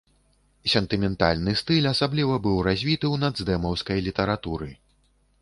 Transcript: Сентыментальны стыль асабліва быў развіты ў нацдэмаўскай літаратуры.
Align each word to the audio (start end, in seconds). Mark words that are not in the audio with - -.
Сентыментальны 0.73 1.53
стыль 1.61 1.89
асабліва 1.91 2.39
быў 2.47 2.57
развіты 2.69 3.05
ў 3.13 3.27
нацдэмаўскай 3.27 4.03
літаратуры. 4.09 4.73